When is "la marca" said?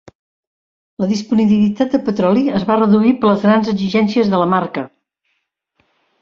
4.45-4.87